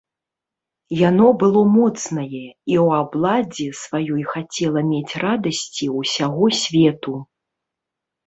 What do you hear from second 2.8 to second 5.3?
ў абладзе сваёй хацела мець